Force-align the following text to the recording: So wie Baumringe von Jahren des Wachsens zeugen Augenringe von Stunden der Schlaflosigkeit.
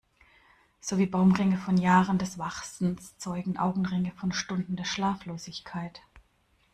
So 0.79 0.97
wie 0.97 1.05
Baumringe 1.05 1.59
von 1.59 1.77
Jahren 1.77 2.17
des 2.17 2.39
Wachsens 2.39 3.19
zeugen 3.19 3.57
Augenringe 3.59 4.09
von 4.13 4.31
Stunden 4.33 4.75
der 4.75 4.83
Schlaflosigkeit. 4.85 6.01